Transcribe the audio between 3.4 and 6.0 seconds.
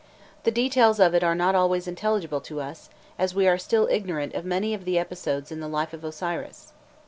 are still ignorant of many of the episodes in the life